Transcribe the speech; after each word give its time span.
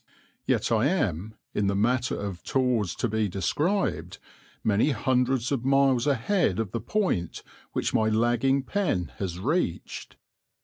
Yet 0.47 0.71
I 0.71 0.87
am, 0.87 1.35
in 1.53 1.67
the 1.67 1.75
matter 1.75 2.19
of 2.19 2.41
tours 2.41 2.95
to 2.95 3.07
be 3.07 3.29
described, 3.29 4.17
many 4.63 4.89
hundreds 4.89 5.51
of 5.51 5.63
miles 5.63 6.07
ahead 6.07 6.57
of 6.59 6.71
the 6.71 6.81
point 6.81 7.43
which 7.73 7.93
my 7.93 8.09
lagging 8.09 8.63
pen 8.63 9.11
has 9.17 9.37
reached. 9.37 10.17